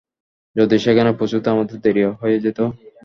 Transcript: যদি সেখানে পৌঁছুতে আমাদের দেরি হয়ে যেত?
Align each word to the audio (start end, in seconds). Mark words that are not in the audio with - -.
যদি 0.55 0.75
সেখানে 0.79 1.11
পৌঁছুতে 1.19 1.47
আমাদের 1.49 1.77
দেরি 1.83 2.01
হয়ে 2.21 2.37
যেত? 2.43 2.59